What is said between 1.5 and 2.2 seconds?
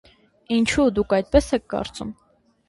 եք կարծում: